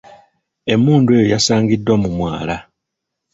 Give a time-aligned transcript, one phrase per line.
[0.73, 2.55] Emmundu eyo yasangiddwa mu mwala.